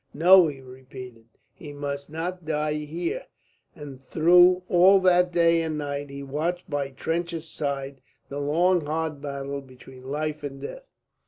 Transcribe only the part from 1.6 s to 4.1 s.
must not die here." And